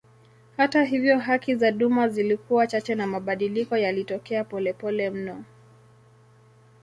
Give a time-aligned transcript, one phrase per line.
[0.57, 5.43] Hata hivyo haki za duma zilikuwa chache na mabadiliko yalitokea polepole mno.